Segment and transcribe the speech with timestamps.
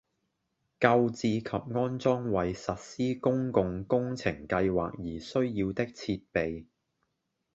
[0.79, 6.65] 購置及安裝為實施公共工程計劃而需要的設備